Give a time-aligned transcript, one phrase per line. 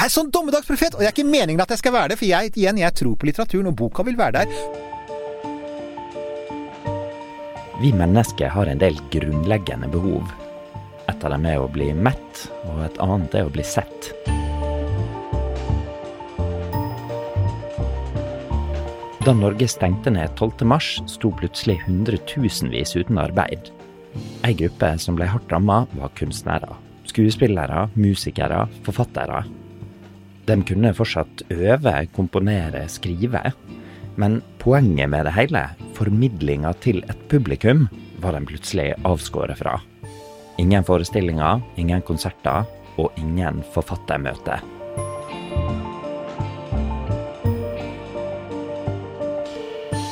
[0.00, 2.24] Jeg er sånn dommedagsprofet, og det er ikke meningen at jeg skal være det, for
[2.24, 4.54] jeg, igjen, jeg tror på litteraturen, og boka vil være der.
[7.82, 10.24] Vi mennesker har en del grunnleggende behov.
[11.04, 14.08] Et av dem er å bli mett, og et annet er å bli sett.
[19.28, 20.64] Da Norge stengte ned 12.
[20.64, 23.68] mars, sto plutselig hundretusenvis uten arbeid.
[24.48, 26.72] Ei gruppe som ble hardt ramma, var kunstnere.
[27.04, 29.44] Skuespillere, musikere, forfattere.
[30.50, 33.52] De kunne fortsatt øve, komponere, skrive.
[34.18, 35.62] Men poenget med det hele,
[35.94, 37.84] formidlinga til et publikum,
[38.18, 39.76] var de plutselig avskåret fra.
[40.58, 42.66] Ingen forestillinger, ingen konserter
[42.98, 44.58] og ingen forfattermøte.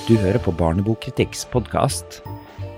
[0.07, 2.23] Du hører på Barnebokkritikk's podkast.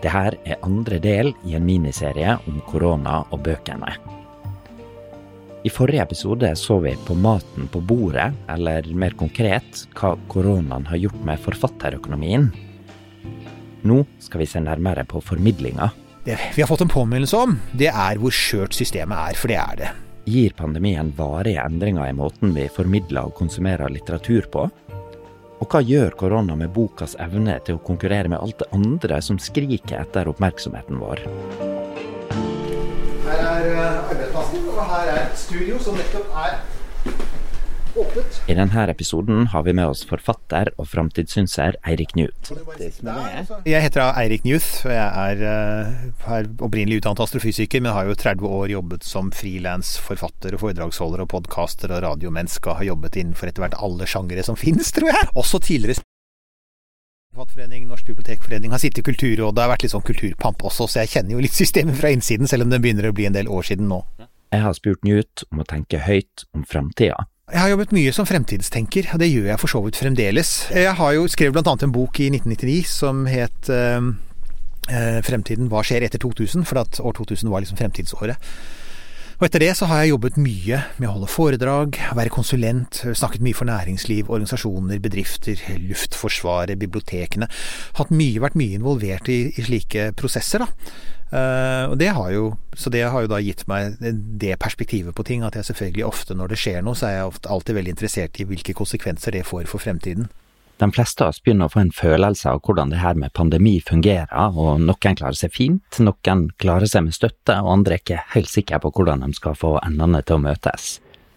[0.01, 4.20] Dette er andre del i en miniserie om korona og bøkene.
[5.63, 10.97] I forrige episode så vi på maten på bordet, eller mer konkret hva koronaen har
[10.97, 12.47] gjort med forfatterøkonomien.
[13.85, 15.91] Nå skal vi se nærmere på formidlinga.
[16.25, 19.59] Det vi har fått en påminnelse om, det er hvor skjørt systemet er, for det
[19.61, 19.91] er det.
[20.31, 24.65] Gir pandemien varige endringer i måten vi formidler og konsumerer litteratur på?
[25.61, 29.37] Og hva gjør korona med bokas evne til å konkurrere med alt det andre som
[29.37, 31.25] skriker etter oppmerksomheten vår?
[33.29, 34.20] Her er
[34.51, 36.59] arbeidsplassen, og her er studio som nettopp er
[38.01, 38.41] åpnet.
[38.49, 42.53] I denne episoden har vi med oss forfatter og framtidssynser Eirik Knut.
[43.67, 45.43] Jeg heter Eirik Newth, og jeg er,
[46.39, 51.33] er opprinnelig utdannet astrofysiker, men har jo 30 år jobbet som frilansforfatter og foredragsholder og
[51.35, 55.35] podkaster og radiomenneske, og har jobbet innenfor etter hvert alle sjangere som finnes, tror jeg.
[55.35, 56.07] Også tidligere
[57.31, 61.13] Forfatterforening, Norsk bibliotekforening, har sittet i Kulturrådet, har vært litt sånn kulturpamp også, så jeg
[61.13, 63.69] kjenner jo litt systemet fra innsiden, selv om det begynner å bli en del år
[63.69, 64.01] siden nå.
[64.51, 67.27] Jeg har spurt Newt om å tenke høyt om framtida.
[67.51, 70.51] Jeg har jobbet mye som fremtidstenker, og det gjør jeg for så vidt fremdeles.
[70.75, 74.11] Jeg har jo skrevet annet en bok i 1999 som het uh,
[74.91, 78.39] 'Fremtiden hva skjer etter 2000', for at år 2000 var liksom fremtidsåret.
[79.41, 83.41] Og etter det så har jeg jobbet mye med å holde foredrag, være konsulent, snakket
[83.41, 87.49] mye for næringsliv, organisasjoner, bedrifter, Luftforsvaret, bibliotekene.
[87.97, 90.93] Hatt mye, vært mye involvert i, i slike prosesser, da.
[91.31, 95.57] Uh, det jo, så det har jo da gitt meg det perspektivet på ting, at
[95.57, 98.77] jeg selvfølgelig ofte når det skjer noe, så er jeg alltid veldig interessert i hvilke
[98.77, 100.29] konsekvenser det får for fremtiden.
[100.81, 103.75] De fleste av oss begynner å få en følelse av hvordan det her med pandemi
[103.85, 108.23] fungerer, og noen klarer seg fint, noen klarer seg med støtte, og andre er ikke
[108.33, 110.95] helt sikre på hvordan de skal få endene til å møtes.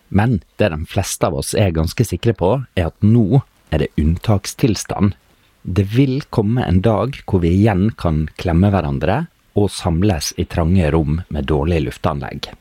[0.07, 3.41] Men det de fleste av oss er ganske sikre på, er at nå
[3.73, 5.17] er det unntakstilstand.
[5.63, 9.25] Det vil komme en dag hvor vi igjen kan klemme hverandre
[9.59, 12.53] og samles i trange rom med dårlig luftanlegg.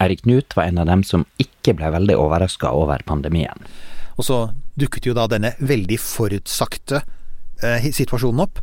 [0.00, 3.60] Eirik Knut var en av dem som ikke ble veldig overraska over pandemien.
[4.16, 4.38] Og så
[4.78, 7.02] dukket jo da denne veldig forutsagte
[7.62, 8.60] eh, situasjonen opp.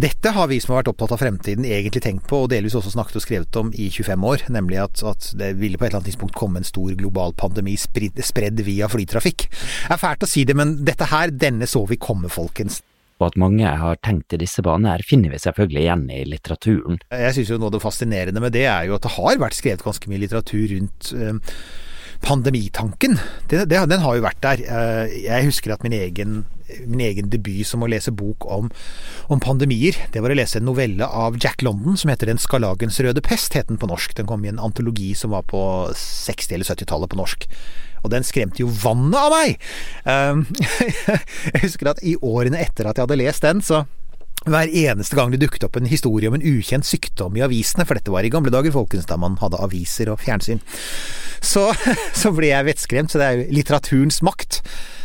[0.00, 2.94] Dette har vi som har vært opptatt av fremtiden egentlig tenkt på, og delvis også
[2.94, 4.46] snakket og skrevet om i 25 år.
[4.54, 7.76] Nemlig at, at det ville på et eller annet tidspunkt komme en stor global pandemi
[7.80, 9.46] spredd, spredd via flytrafikk.
[9.50, 12.82] Det er fælt å si det, men dette her, denne så vi komme, folkens.
[13.22, 16.98] Og at mange har tenkt i disse baner, finner vi selvfølgelig igjen i litteraturen.
[17.14, 19.58] Jeg syns jo noe av det fascinerende med det er jo at det har vært
[19.60, 21.58] skrevet ganske mye litteratur rundt eh,
[22.24, 23.18] pandemitanken.
[23.50, 24.64] Det, det, den har jo vært der.
[24.64, 26.42] Eh, jeg husker at min egen,
[26.86, 28.70] min egen debut som å lese bok om,
[29.28, 33.00] om, pandemier, det var å lese en novelle av Jack London som heter Den skarlagens
[33.04, 34.16] røde pest, het den på norsk.
[34.16, 35.62] Den kom i en antologi som var på
[35.92, 37.48] 60- eller 70-tallet på norsk.
[38.04, 39.60] Og den skremte jo vannet av meg!
[40.04, 40.44] Um,
[41.52, 43.84] jeg husker at i årene etter at jeg hadde lest den, så
[44.44, 47.96] hver eneste gang det dukket opp en historie om en ukjent sykdom i avisene, for
[47.96, 50.60] dette var i gamle dager, folkens, da man hadde aviser og fjernsyn,
[51.44, 51.70] så,
[52.20, 53.12] så ble jeg vettskremt.
[53.12, 54.60] Så det er jo litteraturens makt.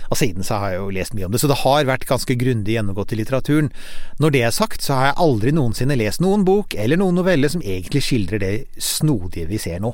[0.10, 2.36] Og siden så har jeg jo lest mye om det, så det har vært ganske
[2.42, 3.70] grundig gjennomgått i litteraturen.
[4.18, 7.50] Når det er sagt, så har jeg aldri noensinne lest noen bok eller noen novelle
[7.52, 9.94] som egentlig skildrer det snodige vi ser nå.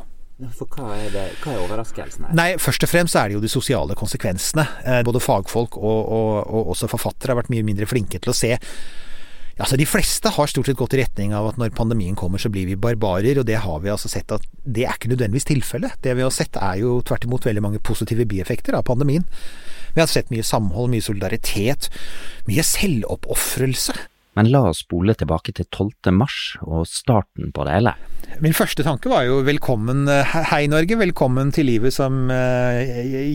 [0.55, 2.35] For hva er, det, hva er overraskelsen her?
[2.35, 4.65] Nei, Først og fremst er det jo de sosiale konsekvensene.
[5.07, 8.55] Både fagfolk og, og, og også forfattere har vært mye mindre flinke til å se
[9.55, 12.51] Altså, de fleste har stort sett gått i retning av at når pandemien kommer, så
[12.51, 15.95] blir vi barbarer, og det har vi altså sett at det er ikke nødvendigvis tilfellet.
[16.03, 19.23] Det vi har sett er jo tvert imot veldig mange positive bieffekter av pandemien.
[19.95, 21.87] Vi har sett mye samhold, mye solidaritet,
[22.49, 23.95] mye selvoppofrelse.
[24.35, 26.11] Men la oss spole tilbake til 12.
[26.11, 27.95] mars og starten på det hele.
[28.43, 32.81] Min første tanke var jo velkommen, eh, hei Norge, velkommen til livet som uh,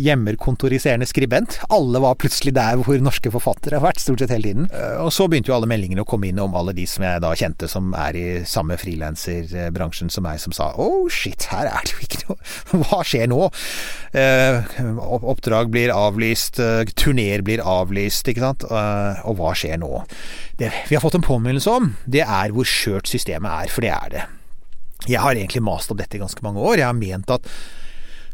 [0.05, 1.57] hjemmerkontoriserende skribent.
[1.73, 4.69] Alle var plutselig der hvor norske forfattere har vært, stort sett hele tiden.
[4.75, 7.25] Uh, og så begynte jo alle meldingene å komme inn om alle de som jeg
[7.25, 11.87] da kjente som er i samme frilanserbransjen som meg, som sa oh shit, her er
[11.87, 12.20] det jo ikke
[12.83, 13.49] hva skjer nå?
[14.15, 15.01] Uh,
[15.31, 16.61] oppdrag blir avlyst,
[16.99, 20.05] turneer blir avlyst, ikke sant, og hva skjer nå?
[20.59, 23.95] Det vi har fått en påminnelse om, det er hvor skjørt systemet er, for det
[23.95, 24.25] er det.
[25.09, 26.81] Jeg har egentlig mast om dette i ganske mange år.
[26.81, 27.47] Jeg har ment at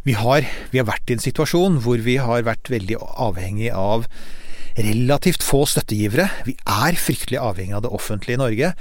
[0.07, 4.07] vi har, vi har vært i en situasjon hvor vi har vært veldig avhengig av
[4.77, 6.29] relativt få støttegivere.
[6.47, 8.73] Vi er fryktelig avhengig av det offentlige i Norge.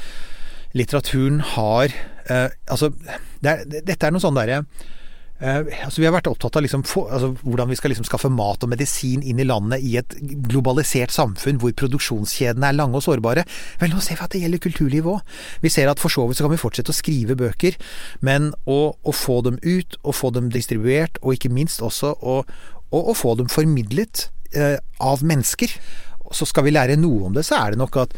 [0.76, 1.94] Litteraturen har
[2.28, 2.92] eh, Altså,
[3.42, 4.66] det er, dette er noe sånn derre
[5.36, 8.30] Uh, altså vi har vært opptatt av liksom for, altså hvordan vi skal liksom skaffe
[8.32, 10.16] mat og medisin inn i landet i et
[10.48, 13.44] globalisert samfunn hvor produksjonskjedene er lange og sårbare.
[13.82, 15.36] Vel, nå ser vi at det gjelder kulturlivet òg.
[15.66, 17.76] Vi ser at for så vidt så kan vi fortsette å skrive bøker,
[18.24, 22.40] men å, å, få dem ut, og få dem distribuert, og ikke minst også å,
[22.96, 25.76] å, å få dem formidlet uh, av mennesker.
[26.32, 28.16] Så skal vi lære noe om det, så er det nok at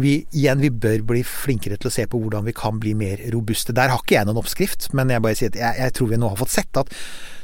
[0.00, 3.20] vi, igjen, vi bør bli flinkere til å se på hvordan vi kan bli mer
[3.34, 3.74] robuste.
[3.76, 6.18] Der har ikke jeg noen oppskrift, men jeg bare sier at jeg, jeg tror vi
[6.22, 6.90] nå har fått sett at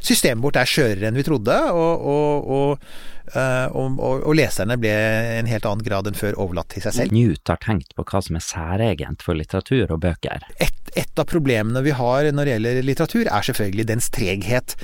[0.04, 2.88] systemet vårt er skjørere enn vi trodde, og, og, og,
[3.34, 4.94] uh, og, leserne ble
[5.38, 7.14] en helt annen grad enn før overlatt til seg selv.
[7.14, 10.48] Newt har tenkt på hva som er særegent for litteratur og bøker.
[10.64, 14.78] Et, et av problemene vi har når det gjelder litteratur, er selvfølgelig dens treghet.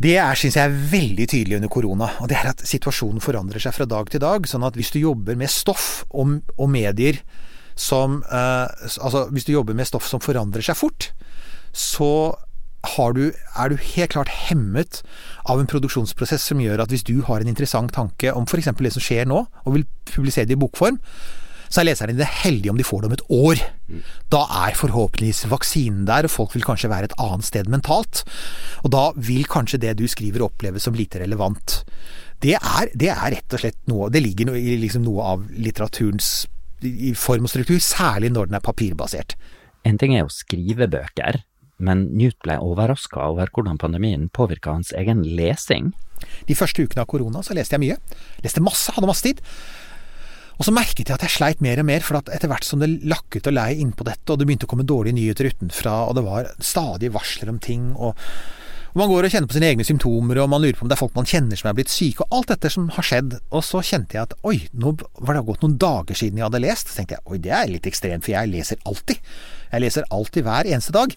[0.00, 2.08] Det er, syns jeg, er veldig tydelig under korona.
[2.24, 4.46] Og det er at situasjonen forandrer seg fra dag til dag.
[4.48, 7.20] Sånn at hvis du jobber med stoff og, og medier
[7.80, 8.66] som eh,
[9.00, 11.12] Altså hvis du jobber med stoff som forandrer seg fort,
[11.72, 12.36] så
[13.14, 15.02] du, er du helt klart hemmet
[15.44, 18.72] av en produksjonsprosess som gjør at hvis du har en interessant tanke om f.eks.
[18.80, 20.96] det som skjer nå, og vil publisere det i bokform,
[21.70, 23.60] så er leserne dine heldige om de får det om et år.
[24.34, 28.24] Da er forhåpentligvis vaksinen der, og folk vil kanskje være et annet sted mentalt.
[28.82, 31.80] Og da vil kanskje det du skriver oppleves som lite relevant.
[32.42, 36.48] Det er, det er rett og slett noe Det ligger i liksom noe av litteraturens
[36.80, 39.36] i form og struktur, særlig når den er papirbasert.
[39.84, 41.42] En ting er å skrive bøker,
[41.80, 45.92] men Newt ble overraska over hvordan pandemien påvirka hans egen lesing.
[46.48, 47.98] De første ukene av korona så leste jeg mye.
[48.44, 49.40] Leste masse, hadde masse tid.
[50.60, 52.90] Og så merket jeg at jeg sleit mer og mer, for etter hvert som det
[53.08, 56.24] lakket og lei innpå dette, og det begynte å komme dårlige nyheter utenfra, og det
[56.26, 58.12] var stadig varsler om ting, og,
[58.90, 60.98] og man går og kjenner på sine egne symptomer, og man lurer på om det
[60.98, 63.38] er folk man kjenner som er blitt syke, og alt dette som har skjedd.
[63.56, 66.62] Og så kjente jeg at oi, nå var det gått noen dager siden jeg hadde
[66.66, 66.90] lest.
[66.90, 69.32] Så tenkte jeg oi, det er litt ekstremt, for jeg leser alltid.
[69.70, 71.16] Jeg leser alltid hver eneste dag.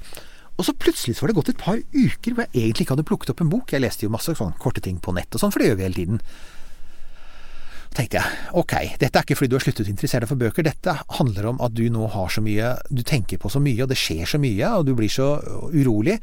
[0.54, 3.10] Og så plutselig så var det gått et par uker hvor jeg egentlig ikke hadde
[3.10, 3.74] plukket opp en bok.
[3.74, 5.88] Jeg leste jo masse sånne korte ting på nett og sånn, for det gjør vi
[5.90, 6.22] hele tiden
[7.98, 10.66] tenkte jeg ok, dette er ikke fordi du har sluttet å interessere deg for bøker,
[10.66, 13.92] dette handler om at du nå har så mye, du tenker på så mye, og
[13.92, 15.36] det skjer så mye, og du blir så
[15.74, 16.20] urolig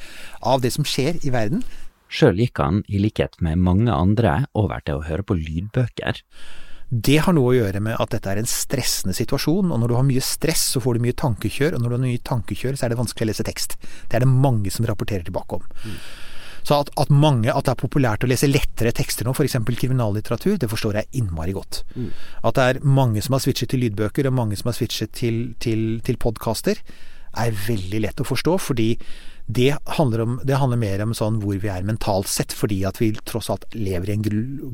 [0.47, 1.63] av det som skjer i verden.
[2.11, 6.25] Sjøl gikk han, i likhet med mange andre, over til å høre på lydbøker.
[6.91, 9.95] Det har noe å gjøre med at dette er en stressende situasjon, og når du
[9.95, 12.87] har mye stress, så får du mye tankekjør, og når du har mye tankekjør, så
[12.87, 13.77] er det vanskelig å lese tekst.
[14.11, 15.71] Det er det mange som rapporterer tilbake om.
[15.85, 16.01] Mm.
[16.63, 19.59] Så at, at, mange, at det er populært å lese lettere tekster nå, f.eks.
[19.69, 21.83] kriminallitteratur, det forstår jeg innmari godt.
[21.97, 22.11] Mm.
[22.47, 25.43] At det er mange som har switchet til lydbøker, og mange som har switchet til,
[25.63, 26.83] til, til podkaster,
[27.41, 28.93] er veldig lett å forstå, fordi
[29.57, 33.01] det handler, om, det handler, mer om sånn hvor vi er mentalt sett, fordi at
[33.01, 34.25] vi tross alt lever i en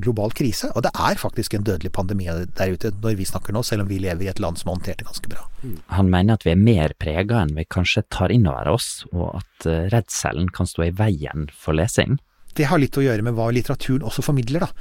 [0.02, 0.72] global krise.
[0.74, 3.90] Og det er faktisk en dødelig pandemi der ute når vi snakker nå, selv om
[3.90, 5.46] vi lever i et land som har håndtert det ganske bra.
[5.94, 9.38] Han mener at vi er mer prega enn vi kanskje tar inn over oss, og
[9.40, 12.18] at eh, redselen kan stå i veien for lesing.
[12.56, 14.72] Det har litt å gjøre med hva litteraturen også formidler, da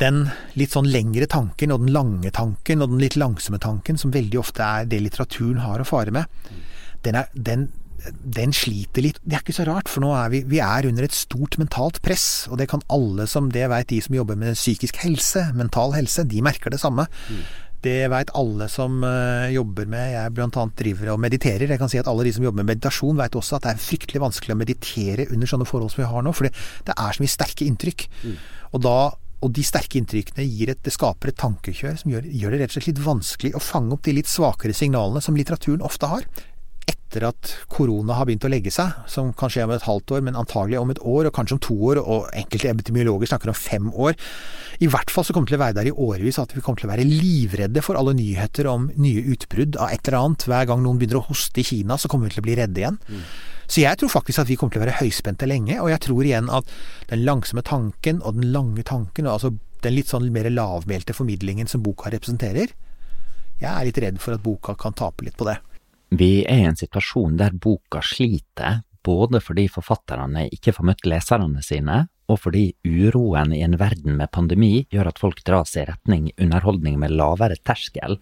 [0.00, 0.22] den
[0.56, 4.38] litt sånn lengre tanken, og den lange tanken, og den litt langsomme tanken, som veldig
[4.40, 6.24] ofte er det litteraturen har å fare med,
[7.04, 7.68] den, er, den,
[8.08, 9.18] den sliter litt.
[9.24, 12.00] Det er ikke så rart, for nå er vi, vi er under et stort mentalt
[12.04, 12.46] press.
[12.50, 16.24] Og det kan alle som det veit, de som jobber med psykisk helse, mental helse,
[16.28, 17.06] de merker det samme.
[17.30, 17.42] Mm.
[17.80, 21.70] Det veit alle som uh, jobber med Jeg annet driver og mediterer.
[21.70, 23.86] Jeg kan si at alle de som jobber med meditasjon veit også at det er
[23.86, 26.34] fryktelig vanskelig å meditere under sånne forhold som vi har nå.
[26.36, 26.52] For det,
[26.84, 28.06] det er så mye sterke inntrykk.
[28.20, 28.38] Mm.
[28.76, 28.98] Og da
[29.40, 32.76] og de sterke inntrykkene et, det skaper et tankekjør som gjør, gjør, det rett og
[32.76, 36.26] slett litt vanskelig å fange opp de litt svakere signalene som litteraturen ofte har
[37.10, 40.22] etter at korona har begynt å legge seg, som kan skje om et halvt år,
[40.26, 43.58] men antagelig om et år, og kanskje om to år, og enkelte epidemiologer snakker om
[43.58, 44.14] fem år.
[44.80, 46.80] I hvert fall så kommer det til å være der i årevis at vi kommer
[46.80, 50.46] til å være livredde for alle nyheter om nye utbrudd av et eller annet.
[50.46, 52.84] Hver gang noen begynner å hoste i Kina, så kommer vi til å bli redde
[52.84, 53.00] igjen.
[53.10, 53.24] Mm.
[53.70, 56.26] Så jeg tror faktisk at vi kommer til å være høyspente lenge, og jeg tror
[56.26, 56.70] igjen at
[57.10, 59.52] den langsomme tanken og den lange tanken, altså
[59.84, 62.72] den litt sånn mer lavmælte formidlingen som boka representerer,
[63.60, 65.58] Jeg er litt redd for at boka kan tape litt på det.
[66.10, 71.62] Vi er i en situasjon der boka sliter, både fordi forfatterne ikke får møtt leserne
[71.62, 72.00] sine,
[72.30, 76.98] og fordi uroen i en verden med pandemi gjør at folk dras i retning underholdning
[76.98, 78.18] med lavere terskel.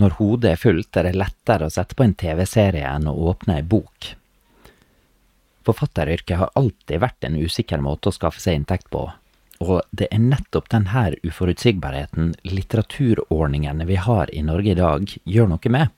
[0.00, 3.60] Når hodet er fullt, er det lettere å sette på en TV-serie enn å åpne
[3.60, 4.10] ei bok.
[5.68, 9.06] Forfatteryrket har alltid vært en usikker måte å skaffe seg inntekt på,
[9.64, 15.72] og det er nettopp denne uforutsigbarheten litteraturordningene vi har i Norge i dag, gjør noe
[15.72, 15.92] med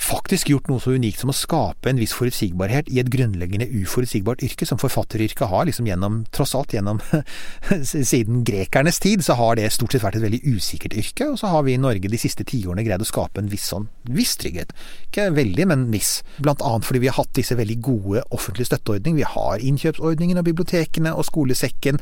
[0.00, 4.42] faktisk gjort noe så unikt som å skape en viss forutsigbarhet i et grunnleggende uforutsigbart
[4.44, 7.00] yrke, som forfatteryrket har liksom gjennom, tross alt gjennom
[7.82, 11.52] siden grekernes tid, så har det stort sett vært et veldig usikkert yrke, og så
[11.52, 14.74] har vi i Norge de siste tiårene greid å skape en viss sånn, viss trygghet.
[15.08, 16.18] Ikke veldig, men viss.
[16.38, 19.22] Blant annet fordi vi har hatt disse veldig gode offentlige støtteordninger.
[19.22, 22.00] Vi har innkjøpsordningen og bibliotekene og skolesekken,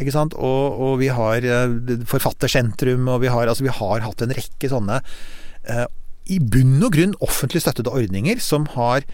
[0.00, 1.78] ikke sant, og, og vi har uh,
[2.10, 5.86] Forfattersentrum, og vi har, altså, vi har hatt en rekke sånne uh,
[6.30, 9.06] i bunn og grunn offentlig støttede ordninger som har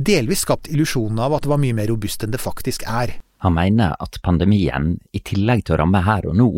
[0.00, 3.18] delvis skapt illusjonen av at det var mye mer robust enn det faktisk er.
[3.44, 6.50] Han mener at pandemien, i tillegg til å ramme her og nå,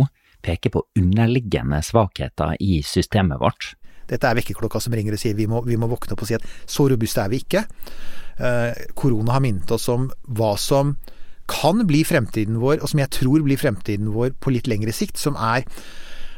[0.43, 3.73] peker på underliggende svakheter i systemet vårt.
[4.11, 6.37] Dette er vekkerklokka som ringer og sier vi må, vi må våkne opp og si
[6.37, 7.65] at så robuste er vi ikke.
[8.43, 10.97] Eh, korona har minnet oss om hva som
[11.51, 15.21] kan bli fremtiden vår, og som jeg tror blir fremtiden vår på litt lengre sikt,
[15.21, 15.67] som er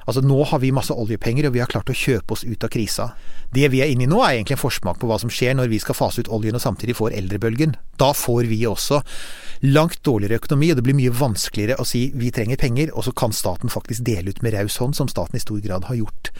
[0.05, 2.73] Altså Nå har vi masse oljepenger, og vi har klart å kjøpe oss ut av
[2.73, 3.11] krisa.
[3.55, 5.71] Det vi er inne i nå, er egentlig en forsmak på hva som skjer når
[5.73, 7.77] vi skal fase ut oljen og samtidig får eldrebølgen.
[8.01, 9.01] Da får vi også
[9.65, 13.15] langt dårligere økonomi, og det blir mye vanskeligere å si vi trenger penger, og så
[13.17, 16.31] kan staten faktisk dele ut med raus hånd, som staten i stor grad har gjort.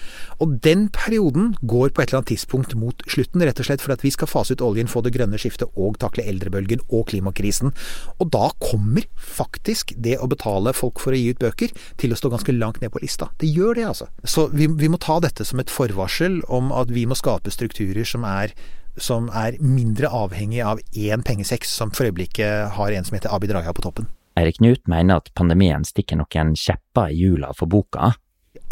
[0.45, 3.95] Og den perioden går på et eller annet tidspunkt mot slutten, rett og slett for
[3.95, 7.73] at vi skal fase ut oljen, få det grønne skiftet og takle eldrebølgen og klimakrisen.
[8.19, 12.19] Og da kommer faktisk det å betale folk for å gi ut bøker til å
[12.19, 13.31] stå ganske langt ned på lista.
[13.41, 14.09] Det gjør det, altså.
[14.25, 18.07] Så vi, vi må ta dette som et forvarsel om at vi må skape strukturer
[18.09, 18.55] som er,
[19.01, 23.55] som er mindre avhengig av én pengesekk, som for øyeblikket har en som heter Abid
[23.55, 24.11] Raja på toppen.
[24.35, 28.15] Eirik Knut mener at pandemien stikker noen kjepper i hjula for boka.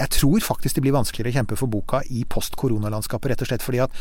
[0.02, 3.62] Jeg tror faktisk det blir vanskeligere å kjempe for boka i post-koronalandskapet, rett og slett
[3.62, 3.94] fordi at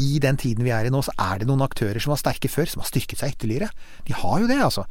[0.00, 2.48] i den tiden vi er i nå, så er det noen aktører som var sterke
[2.48, 3.68] før, som har styrket seg ytterligere.
[4.08, 4.86] De har jo det, altså.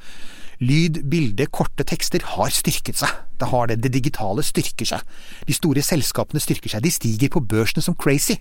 [0.62, 3.16] Lyd, bilde, korte tekster har styrket seg.
[3.42, 3.80] Det har det.
[3.82, 5.16] Det digitale styrker seg.
[5.48, 6.86] De store selskapene styrker seg.
[6.86, 8.38] De stiger på børsene som crazy.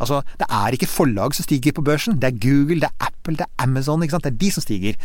[0.00, 2.16] Altså, det er ikke forlag som stiger på børsen.
[2.22, 4.00] Det er Google, det er Apple, det er Amazon.
[4.00, 4.24] ikke sant?
[4.24, 4.96] Det er de som stiger.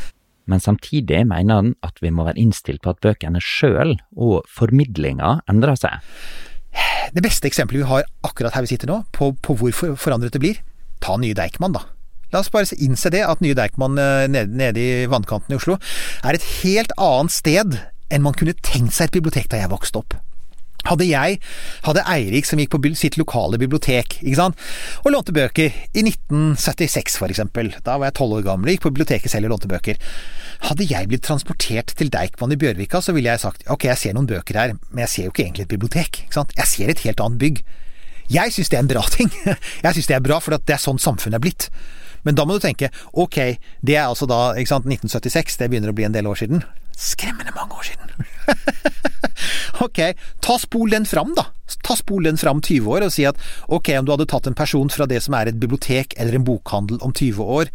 [0.47, 5.41] Men samtidig mener han at vi må være innstilt på at bøkene sjøl og formidlinga
[5.51, 5.99] endrer seg.
[7.13, 10.41] Det beste eksempelet vi har akkurat her vi sitter nå, på, på hvor forandret det
[10.41, 10.61] blir,
[11.03, 11.85] ta nye Deichman, da.
[12.33, 15.77] La oss bare innse det, at nye Deichman eh, nede, nede i vannkanten i Oslo
[16.25, 17.77] er et helt annet sted
[18.13, 20.17] enn man kunne tenkt seg et bibliotek da jeg vokste opp.
[20.89, 21.39] Hadde jeg,
[21.85, 24.65] hadde Eirik som gikk på sitt lokale bibliotek, ikke sant,
[25.03, 28.83] og lånte bøker, i 1976 for eksempel, da var jeg tolv år gammel, og gikk
[28.87, 30.01] på biblioteket selv og lånte bøker.
[30.67, 34.17] Hadde jeg blitt transportert til Deichman i Bjørvika, så ville jeg sagt ok, jeg ser
[34.17, 36.91] noen bøker her, men jeg ser jo ikke egentlig et bibliotek, ikke sant, jeg ser
[36.91, 37.63] et helt annet bygg.
[38.31, 39.29] Jeg syns det er en bra ting.
[39.83, 41.65] Jeg syns det er bra, for det er sånn samfunnet er blitt.
[42.23, 42.87] Men da må du tenke
[43.19, 43.39] ok,
[43.83, 46.63] det er altså da sant, 1976, det begynner å bli en del år siden.
[46.95, 48.13] Skremmende mange år siden.
[49.81, 49.99] ok,
[50.43, 51.47] ta spol den fram, da.
[51.83, 53.39] Ta spol den fram 20 år og si at
[53.71, 56.45] ok, om du hadde tatt en person fra det som er et bibliotek eller en
[56.47, 57.71] bokhandel om 20 år,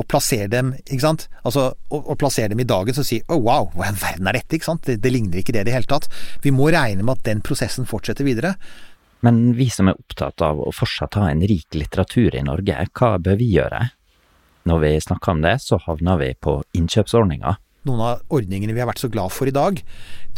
[0.00, 1.26] og plasser dem ikke sant?
[1.44, 4.38] Altså, og, og plasser dem i dagen, så si oh, wow, hva i verden er
[4.38, 4.56] dette?
[4.56, 4.86] ikke sant?
[4.88, 6.08] Det, det ligner ikke det i det hele tatt.
[6.44, 8.54] Vi må regne med at den prosessen fortsetter videre.
[9.22, 13.18] Men vi som er opptatt av å fortsatt ha en rik litteratur i Norge, hva
[13.22, 13.84] bør vi gjøre?
[14.66, 17.54] Når vi snakker om det, så havner vi på innkjøpsordninga.
[17.88, 19.80] Noen av ordningene vi har vært så glad for i dag,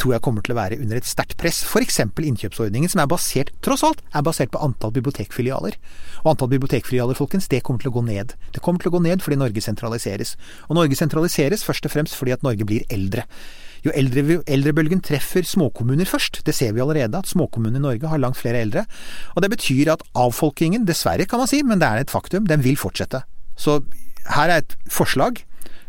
[0.00, 1.60] tror jeg kommer til å være under et sterkt press.
[1.68, 2.00] F.eks.
[2.00, 5.76] innkjøpsordningen, som er basert, tross alt, er basert på antall bibliotekfilialer.
[6.22, 8.32] Og antall bibliotekfilialer, folkens, det kommer til å gå ned.
[8.56, 10.34] Det kommer til å gå ned fordi Norge sentraliseres.
[10.70, 13.28] Og Norge sentraliseres først og fremst fordi at Norge blir eldre.
[13.84, 16.40] Jo eldre, eldrebølgen treffer småkommuner først.
[16.46, 18.86] Det ser vi allerede, at småkommuner i Norge har langt flere eldre.
[19.36, 22.64] Og det betyr at avfolkingen, dessverre kan man si, men det er et faktum, den
[22.64, 23.20] vil fortsette.
[23.60, 23.82] Så
[24.32, 25.44] her er et forslag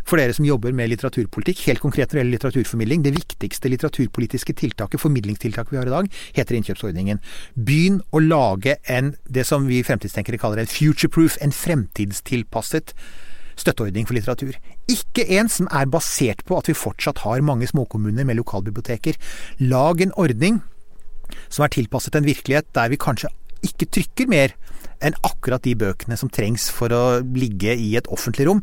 [0.05, 3.05] for dere som jobber med litteraturpolitikk, helt konkret når det gjelder litteraturformidling.
[3.05, 7.21] Det viktigste litteraturpolitiske tiltaket, formidlingstiltaket vi har i dag, heter innkjøpsordningen.
[7.57, 12.93] Begynn å lage en, det som vi fremtidstenkere kaller en future-proof, en fremtidstilpasset
[13.59, 14.57] støtteordning for litteratur.
[14.91, 19.17] Ikke en som er basert på at vi fortsatt har mange småkommuner med lokalbiblioteker.
[19.63, 20.61] Lag en ordning
[21.49, 23.31] som er tilpasset en virkelighet der vi kanskje
[23.65, 24.53] ikke trykker mer
[25.03, 28.61] enn akkurat de bøkene som trengs for å ligge i et offentlig rom.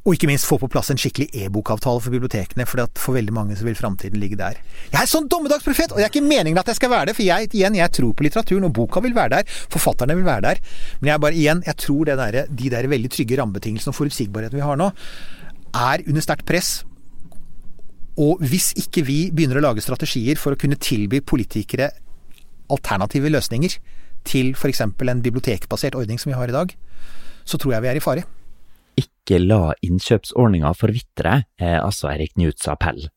[0.00, 3.56] Og ikke minst få på plass en skikkelig e-bokavtale for bibliotekene, for for veldig mange
[3.58, 4.56] så vil framtiden ligge der.
[4.88, 7.26] Jeg er sånn dommedagsprofet, og det er ikke meningen at jeg skal være det, for
[7.26, 10.62] jeg, igjen, jeg tror på litteraturen, og boka vil være der, forfatterne vil være der.
[11.02, 14.64] Men jeg bare, igjen, jeg tror der, de der veldig trygge rammebetingelsene og forutsigbarheten vi
[14.64, 14.88] har nå,
[15.76, 16.72] er under sterkt press.
[18.16, 21.92] Og hvis ikke vi begynner å lage strategier for å kunne tilby politikere
[22.72, 23.76] alternative løsninger
[24.24, 24.80] til f.eks.
[24.80, 26.76] en bibliotekbasert ordning som vi har i dag,
[27.44, 28.28] så tror jeg vi er i fare
[29.00, 33.08] ikke la innkjøpsordninga forvitre, er altså Erik Newts appell.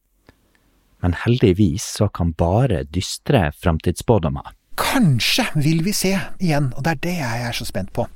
[1.03, 4.53] Men heldigvis så kan bare dystre framtidsspådommer.
[4.79, 8.07] Kanskje vil vi se igjen, og det er det jeg er så spent på.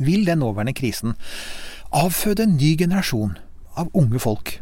[0.00, 1.16] Vil den nåværende krisen
[1.92, 3.34] avføde en ny generasjon
[3.76, 4.54] av unge folk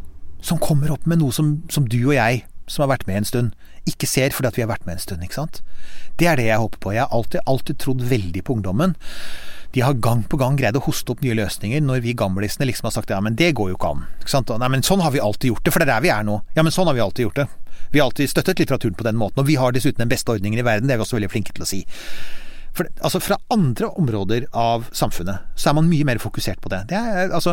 [0.42, 3.28] som kommer opp med noe som, som du og jeg, som har vært med en
[3.28, 3.52] stund,
[3.88, 5.61] ikke ser fordi at vi har vært med en stund, ikke sant?
[6.18, 6.92] Det er det jeg håper på.
[6.94, 8.97] Jeg har alltid, alltid trodd veldig på ungdommen
[9.72, 12.88] de har gang på gang greid å hoste opp nye løsninger, når vi gamlisene liksom
[12.88, 14.04] har sagt ja, men det går jo ikke an.
[14.18, 14.50] Ikke sant?
[14.58, 16.40] Nei, men sånn har vi alltid gjort det, for det er der vi er nå.
[16.56, 17.46] Ja, men sånn har vi alltid gjort det.
[17.90, 20.58] Vi har alltid støttet litteraturen på den måten, og vi har dessuten den beste ordningen
[20.58, 21.84] i verden, det er vi også veldig flinke til å si.
[22.76, 26.84] For, altså Fra andre områder av samfunnet så er man mye mer fokusert på det.
[26.88, 26.98] det
[27.34, 27.52] altså,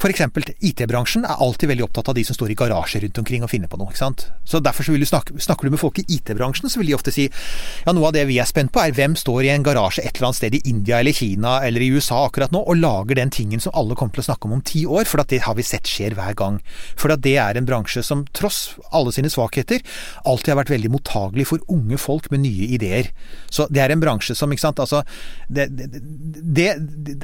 [0.00, 3.44] for eksempel IT-bransjen er alltid veldig opptatt av de som står i garasjer rundt omkring
[3.46, 3.92] og finner på noe.
[3.92, 4.26] ikke sant?
[4.44, 6.96] Så derfor så vil du snakke, Snakker du med folk i IT-bransjen, så vil de
[6.96, 9.66] ofte si ja, noe av det vi er spent på, er hvem står i en
[9.66, 12.80] garasje et eller annet sted i India eller Kina eller i USA akkurat nå og
[12.80, 15.42] lager den tingen som alle kommer til å snakke om om ti år, for det
[15.44, 16.60] har vi sett skjer hver gang.
[16.98, 19.82] For det er en bransje som tross alle sine svakheter
[20.24, 23.10] alltid har vært veldig mottagelig for unge folk med nye ideer.
[23.52, 24.80] Så det er en bransje som ikke sant?
[24.82, 25.02] Altså,
[25.48, 26.68] det, det,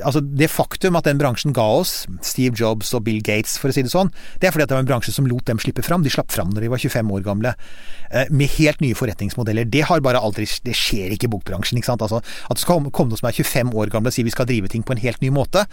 [0.05, 3.77] altså, det faktum at den bransjen ga oss, Steve Jobs og Bill Gates for å
[3.77, 6.05] si det sånn, det er fordi det var en bransje som lot dem slippe fram.
[6.05, 7.55] De slapp fram når de var 25 år gamle,
[8.11, 9.71] eh, med helt nye forretningsmodeller.
[9.71, 11.79] Det har bare aldri Det skjer ikke i bokbransjen.
[11.79, 12.03] ikke sant?
[12.03, 14.47] Altså, at det skal komme noen som er 25 år gamle og si vi skal
[14.47, 15.67] drive ting på en helt ny måte.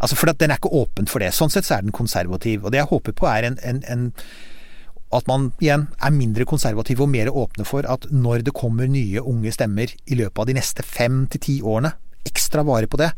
[0.00, 1.32] Altså, for den er ikke åpen for det.
[1.34, 2.64] Sånn sett så er den konservativ.
[2.64, 4.12] Og det jeg håper på er en, en, en
[5.12, 9.20] at man igjen er mindre konservative og mer åpne for at når det kommer nye
[9.20, 11.92] unge stemmer i løpet av de neste fem til ti årene,
[12.28, 13.10] ekstra vare på det,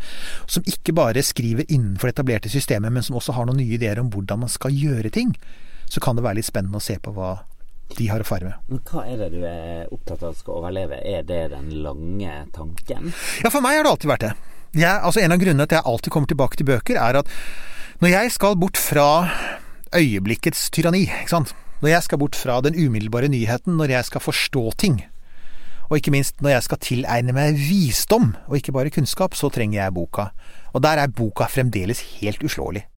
[0.51, 4.01] som ikke bare skriver innenfor det etablerte systemet, men som også har noen nye ideer
[4.01, 5.35] om hvordan man skal gjøre ting,
[5.91, 7.37] så kan det være litt spennende å se på hva
[7.95, 8.71] de har å fare med.
[8.73, 10.99] Men Hva er det du er opptatt av skal overleve?
[11.05, 13.13] Er det den lange tanken?
[13.45, 14.33] Ja, for meg har det alltid vært det.
[14.75, 17.29] Jeg, altså En av grunnene til at jeg alltid kommer tilbake til bøker, er at
[18.03, 19.07] når jeg skal bort fra
[19.95, 21.53] øyeblikkets tyranni, ikke sant
[21.85, 25.03] når jeg skal bort fra den umiddelbare nyheten, når jeg skal forstå ting,
[25.91, 29.83] og ikke minst når jeg skal tilegne meg visdom, og ikke bare kunnskap, så trenger
[29.83, 30.31] jeg boka.
[30.73, 32.87] Og der er boka fremdeles helt uslåelig.